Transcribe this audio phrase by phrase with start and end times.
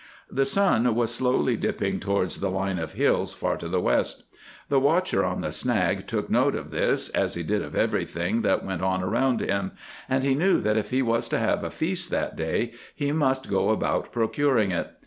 [0.31, 4.23] The sun was slowly dipping towards a line of hills far to the west.
[4.67, 8.65] The watcher on the snag took note of this, as he did of everything that
[8.65, 9.73] went on around him,
[10.09, 13.47] and he knew that if he was to have a feast that day he must
[13.47, 14.89] go about procuring it.